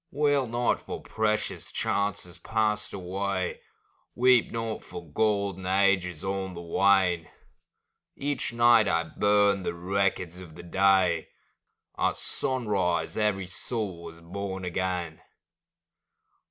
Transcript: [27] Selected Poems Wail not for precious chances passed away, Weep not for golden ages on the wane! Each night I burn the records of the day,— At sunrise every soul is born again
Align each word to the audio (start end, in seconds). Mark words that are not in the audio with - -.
[27] 0.09 0.33
Selected 0.33 0.35
Poems 0.35 0.53
Wail 0.55 0.63
not 0.63 0.81
for 0.81 1.01
precious 1.03 1.71
chances 1.71 2.37
passed 2.39 2.91
away, 2.91 3.59
Weep 4.15 4.51
not 4.51 4.83
for 4.83 5.07
golden 5.07 5.67
ages 5.67 6.23
on 6.23 6.53
the 6.53 6.59
wane! 6.63 7.29
Each 8.15 8.51
night 8.51 8.87
I 8.87 9.03
burn 9.03 9.61
the 9.61 9.75
records 9.75 10.39
of 10.39 10.55
the 10.55 10.63
day,— 10.63 11.27
At 11.99 12.17
sunrise 12.17 13.15
every 13.15 13.45
soul 13.45 14.09
is 14.09 14.21
born 14.21 14.65
again 14.65 15.21